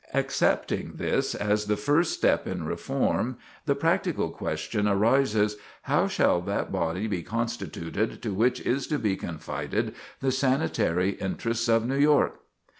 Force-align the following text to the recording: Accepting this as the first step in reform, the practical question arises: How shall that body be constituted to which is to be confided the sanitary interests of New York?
Accepting 0.15 0.93
this 0.95 1.35
as 1.35 1.65
the 1.67 1.77
first 1.77 2.11
step 2.13 2.47
in 2.47 2.63
reform, 2.65 3.37
the 3.67 3.75
practical 3.75 4.31
question 4.31 4.87
arises: 4.87 5.57
How 5.83 6.07
shall 6.07 6.41
that 6.41 6.71
body 6.71 7.05
be 7.05 7.21
constituted 7.21 8.19
to 8.23 8.33
which 8.33 8.59
is 8.61 8.87
to 8.87 8.97
be 8.97 9.15
confided 9.15 9.93
the 10.19 10.31
sanitary 10.31 11.11
interests 11.11 11.69
of 11.69 11.85
New 11.87 11.99
York? 11.99 12.39